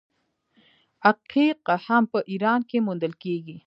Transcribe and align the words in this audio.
عقیق 1.09 1.59
هم 1.85 2.03
په 2.11 2.19
ایران 2.31 2.61
کې 2.69 2.77
موندل 2.87 3.13
کیږي. 3.23 3.57